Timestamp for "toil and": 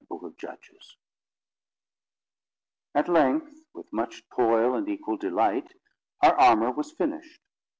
4.29-4.89